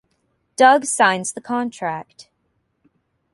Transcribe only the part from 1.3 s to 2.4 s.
the contract.